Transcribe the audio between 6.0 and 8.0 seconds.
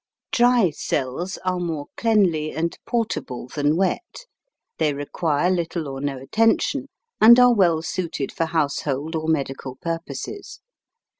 no attention, and are well